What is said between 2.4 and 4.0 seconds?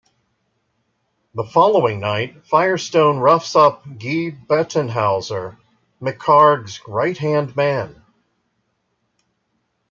Firestone roughs up